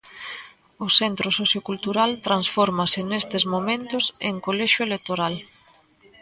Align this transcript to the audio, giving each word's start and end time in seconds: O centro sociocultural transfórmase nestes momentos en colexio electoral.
O 0.85 0.87
centro 0.99 1.27
sociocultural 1.39 2.11
transfórmase 2.27 2.99
nestes 3.11 3.43
momentos 3.53 4.03
en 4.29 4.35
colexio 4.45 4.81
electoral. 4.87 5.35